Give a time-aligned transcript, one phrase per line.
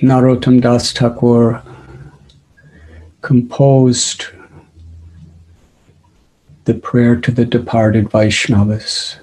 [0.00, 1.60] Narottam Das Thakur
[3.20, 4.26] composed
[6.66, 9.18] the prayer to the departed Vaishnavas.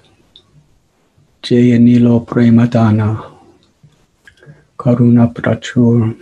[1.41, 3.31] Jaya Nilo Premadana
[4.77, 6.13] Karuna Prachur.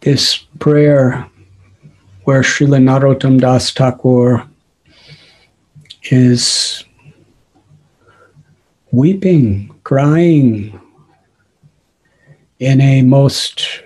[0.00, 1.30] This prayer
[2.24, 4.44] where Srila Narottam Das Thakur
[6.10, 6.82] is
[8.90, 10.80] weeping, crying
[12.62, 13.82] in a most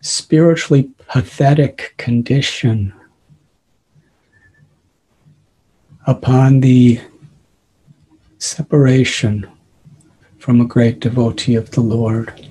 [0.00, 2.94] spiritually pathetic condition
[6.06, 7.00] upon the
[8.38, 9.44] separation
[10.38, 12.46] from a great devotee of the Lord.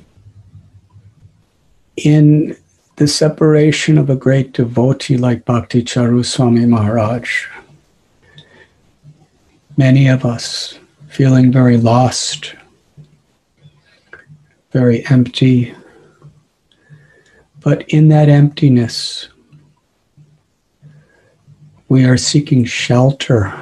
[1.95, 2.57] In
[2.97, 7.47] the separation of a great devotee like Bhakti Charu Swami Maharaj,
[9.77, 10.77] many of us
[11.07, 12.55] feeling very lost,
[14.73, 15.73] very empty.
[17.61, 19.29] But in that emptiness,
[21.87, 23.53] we are seeking shelter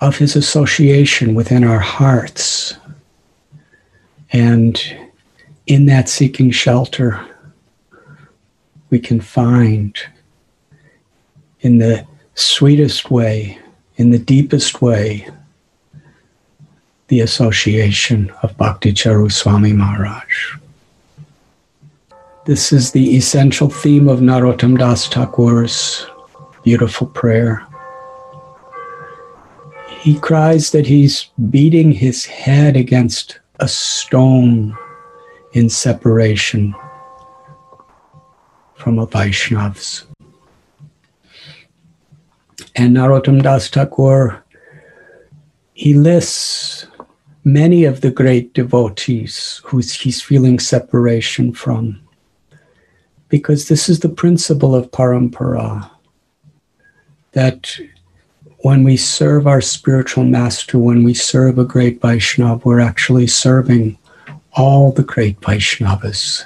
[0.00, 2.76] of his association within our hearts.
[4.30, 4.80] And
[5.66, 7.18] in that seeking shelter,
[8.90, 9.98] we can find
[11.60, 13.58] in the sweetest way,
[13.96, 15.28] in the deepest way,
[17.08, 20.56] the association of Bhakti Charu Swami Maharaj.
[22.44, 26.06] This is the essential theme of Narottam Das Thakur's
[26.62, 27.66] beautiful prayer.
[30.00, 34.76] He cries that he's beating his head against a stone
[35.52, 36.74] in separation
[38.74, 40.04] from a Vaishnavas.
[42.76, 44.42] And Narottam Das Thakur,
[45.74, 46.77] he lists
[47.52, 52.00] many of the great devotees who he's feeling separation from.
[53.28, 55.90] Because this is the principle of parampara
[57.32, 57.78] that
[58.58, 63.96] when we serve our spiritual master, when we serve a great Vaishnava, we're actually serving
[64.52, 66.44] all the great Vaishnavas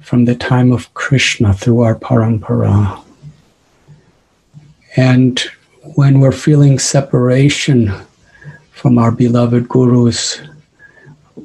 [0.00, 3.02] from the time of Krishna through our parampara.
[4.96, 5.40] And
[5.96, 7.92] when we're feeling separation
[8.80, 10.40] from our beloved gurus,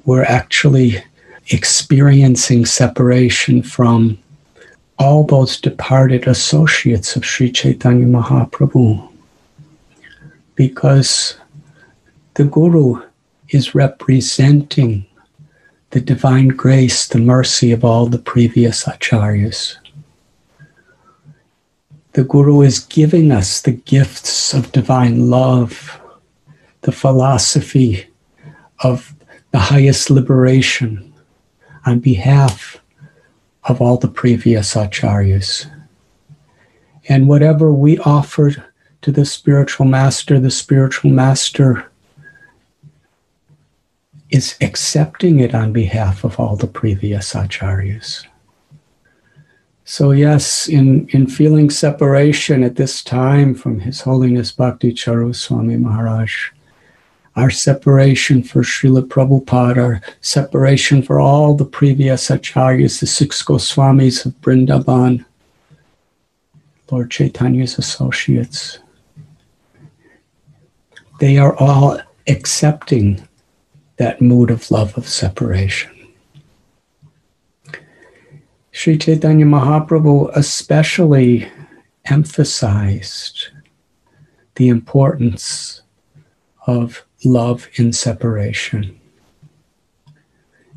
[0.06, 1.03] we're actually
[1.50, 4.18] experiencing separation from
[5.00, 9.12] all those departed associates of Sri Chaitanya Mahaprabhu.
[10.56, 11.35] Because
[12.35, 13.03] the Guru
[13.50, 15.06] is representing
[15.90, 19.75] the divine grace, the mercy of all the previous acharyas.
[22.13, 26.00] The Guru is giving us the gifts of divine love,
[26.85, 28.07] the philosophy
[28.84, 29.16] of
[29.51, 31.13] the highest liberation
[31.85, 32.79] on behalf
[33.63, 35.69] of all the previous acharyas.
[37.09, 38.51] And whatever we offer
[39.01, 41.91] to the spiritual master, the spiritual master
[44.29, 48.25] is accepting it on behalf of all the previous acharyas.
[49.85, 55.78] So, yes, in, in feeling separation at this time from His Holiness Bhakti Charu Swami
[55.78, 56.51] Maharaj,
[57.35, 64.25] our separation for Srila Prabhupada, our separation for all the previous acharyas, the six Goswamis
[64.25, 65.25] of Vrindavan,
[66.91, 68.79] Lord Chaitanya's associates.
[71.19, 73.28] They are all accepting
[73.97, 75.91] that mood of love of separation.
[78.72, 81.50] Sri Chaitanya Mahaprabhu especially
[82.06, 83.47] emphasized
[84.56, 85.81] the importance
[86.68, 89.00] of love in separation,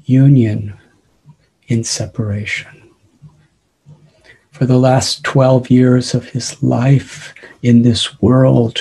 [0.04, 0.74] union
[1.66, 2.90] in separation.
[4.50, 7.32] For the last 12 years of his life
[7.62, 8.80] in this world,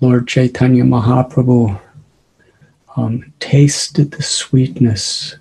[0.00, 1.78] Lord Chaitanya Mahaprabhu
[2.96, 5.36] um, tasted the sweetness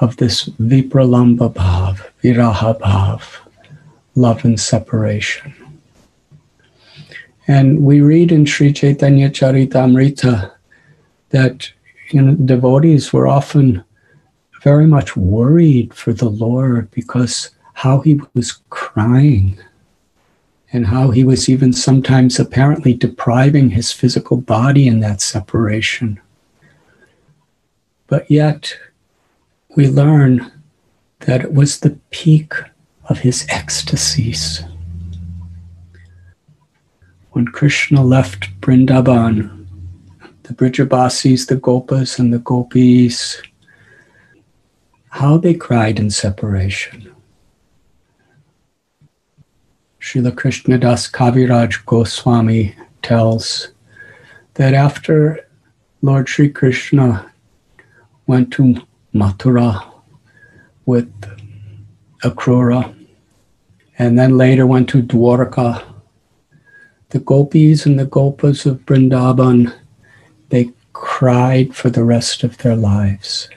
[0.00, 3.22] of this vipralamba bhav, viraha bhav,
[4.14, 5.59] love and separation.
[7.50, 10.52] And we read in Sri Chaitanya Charitamrita
[11.30, 11.68] that
[12.10, 13.82] you know, devotees were often
[14.62, 19.58] very much worried for the Lord because how he was crying
[20.72, 26.20] and how he was even sometimes apparently depriving his physical body in that separation.
[28.06, 28.72] But yet,
[29.74, 30.52] we learn
[31.26, 32.54] that it was the peak
[33.08, 34.62] of his ecstasies.
[37.30, 39.66] When Krishna left Vrindaban,
[40.42, 43.40] the Brijabasis, the Gopas, and the Gopis
[45.10, 47.12] how they cried in separation.
[50.00, 53.68] Srila Krishnadas Kaviraj Goswami tells
[54.54, 55.46] that after
[56.00, 57.30] Lord Sri Krishna
[58.26, 58.76] went to
[59.14, 59.84] Mathura
[60.86, 61.12] with
[62.24, 62.94] Akrura
[63.98, 65.84] and then later went to Dwarka,
[67.10, 69.72] the gopis and the gopas of Vrindavan,
[70.48, 73.48] they cried for the rest of their lives.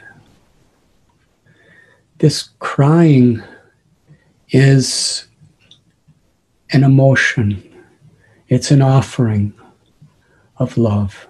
[2.18, 3.44] This crying
[4.50, 5.28] is
[6.72, 7.62] an emotion,
[8.48, 9.54] it's an offering
[10.58, 11.28] of love.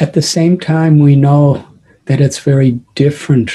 [0.00, 1.66] At the same time, we know
[2.06, 3.52] that it's very different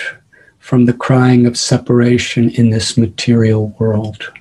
[0.59, 4.31] from the crying of separation in this material world.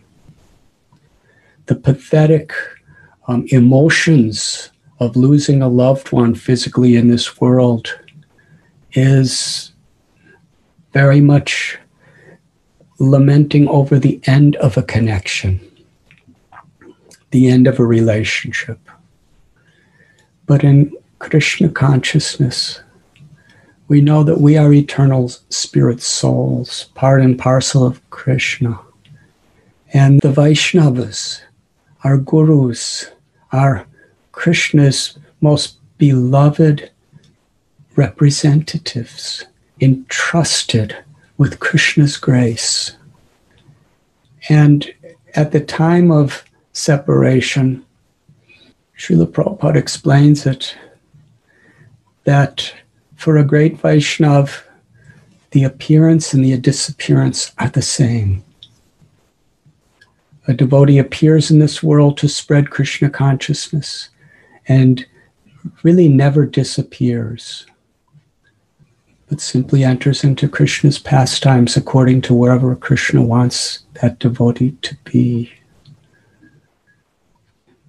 [1.70, 2.52] The pathetic
[3.28, 7.96] um, emotions of losing a loved one physically in this world
[8.94, 9.70] is
[10.92, 11.78] very much
[12.98, 15.60] lamenting over the end of a connection,
[17.30, 18.80] the end of a relationship.
[20.46, 22.80] But in Krishna consciousness,
[23.86, 28.76] we know that we are eternal spirit souls, part and parcel of Krishna.
[29.92, 31.42] And the Vaishnavas,
[32.04, 33.10] our gurus,
[33.52, 33.86] our
[34.32, 36.90] Krishna's most beloved
[37.96, 39.44] representatives,
[39.80, 40.96] entrusted
[41.36, 42.96] with Krishna's grace.
[44.48, 44.92] And
[45.34, 47.84] at the time of separation,
[48.98, 50.76] Srila Prabhupada explains it
[52.24, 52.74] that
[53.16, 54.62] for a great Vaishnav,
[55.50, 58.44] the appearance and the disappearance are the same.
[60.48, 64.08] A devotee appears in this world to spread Krishna consciousness
[64.66, 65.04] and
[65.82, 67.66] really never disappears
[69.30, 75.52] but simply enters into Krishna's pastimes according to wherever Krishna wants that devotee to be.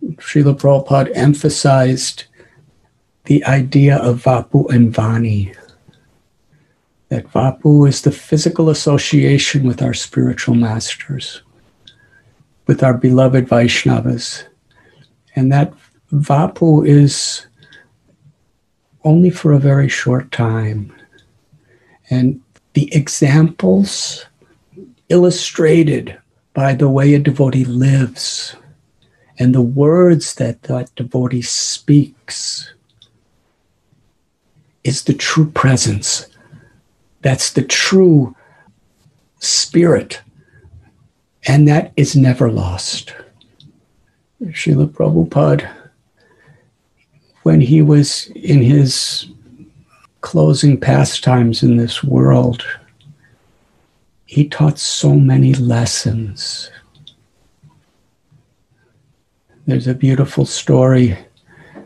[0.04, 2.26] Srila Prabhupada emphasized
[3.26, 5.56] the idea of Vapu and Vani.
[7.10, 11.42] That Vapu is the physical association with our spiritual masters,
[12.68, 14.44] with our beloved Vaishnavas.
[15.36, 15.74] And that
[16.12, 17.46] Vapu is
[19.04, 20.94] only for a very short time.
[22.10, 22.42] And
[22.74, 24.26] the examples
[25.10, 26.18] illustrated
[26.54, 28.56] by the way a devotee lives
[29.40, 32.72] and the words that that devotee speaks
[34.84, 36.28] is the true presence.
[37.22, 38.36] That's the true
[39.40, 40.22] spirit.
[41.48, 43.14] And that is never lost.
[44.42, 45.70] Srila Prabhupada,
[47.44, 49.28] when he was in his
[50.22, 52.64] closing pastimes in this world,
[54.26, 56.70] he taught so many lessons.
[59.66, 61.18] There's a beautiful story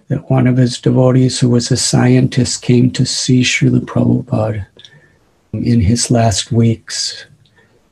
[0.07, 4.65] that one of his devotees, who was a scientist, came to see Srila Prabhupada
[5.53, 7.25] in his last weeks.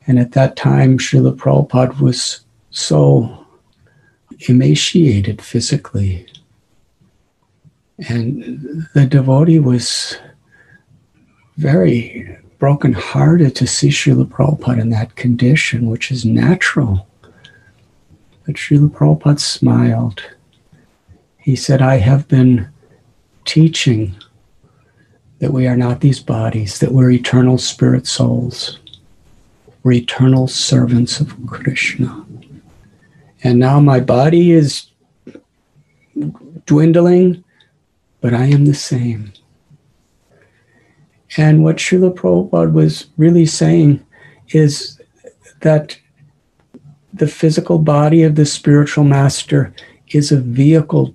[0.06, 3.46] And at that time, Srila Prabhupada was so
[4.48, 6.26] emaciated physically.
[8.08, 10.18] And the devotee was
[11.56, 17.06] very brokenhearted to see Srila Prabhupada in that condition, which is natural.
[18.44, 20.22] But Srila Prabhupada smiled.
[21.38, 22.68] He said, I have been
[23.44, 24.14] teaching
[25.38, 28.80] that we are not these bodies, that we're eternal spirit souls.
[29.84, 32.24] We're eternal servants of Krishna.
[33.42, 34.86] And now my body is
[36.64, 37.44] dwindling,
[38.22, 39.34] but I am the same.
[41.36, 44.02] And what Srila Prabhupada was really saying
[44.48, 44.98] is
[45.60, 45.98] that
[47.12, 49.74] the physical body of the spiritual master
[50.08, 51.12] is a vehicle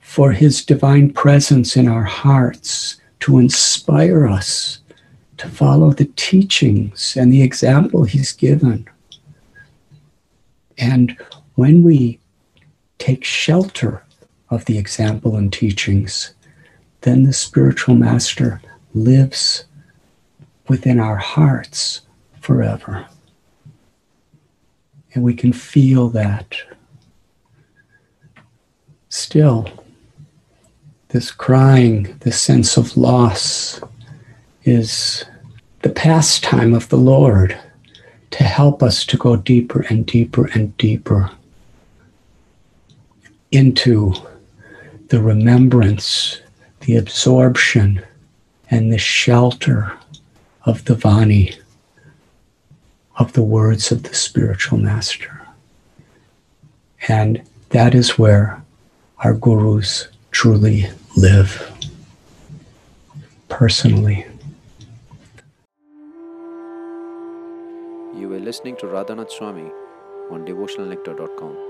[0.00, 4.80] for his divine presence in our hearts to inspire us
[5.38, 8.88] to follow the teachings and the example he's given.
[10.78, 11.16] And
[11.54, 12.20] when we
[12.98, 14.02] take shelter
[14.50, 16.34] of the example and teachings,
[17.02, 18.60] then the spiritual master
[18.94, 19.64] lives
[20.68, 22.02] within our hearts
[22.40, 23.06] forever.
[25.14, 26.56] And we can feel that.
[29.08, 29.68] Still,
[31.08, 33.80] this crying, this sense of loss,
[34.66, 35.24] is
[35.82, 37.56] the pastime of the Lord
[38.32, 41.30] to help us to go deeper and deeper and deeper
[43.52, 44.12] into
[45.08, 46.40] the remembrance,
[46.80, 48.02] the absorption,
[48.68, 49.92] and the shelter
[50.64, 51.56] of the Vani,
[53.18, 55.46] of the words of the spiritual master.
[57.06, 58.60] And that is where
[59.18, 61.72] our gurus truly live
[63.48, 64.26] personally.
[68.46, 69.68] Listening to Radhanath Swami
[70.30, 71.65] on devotionalnectar.com.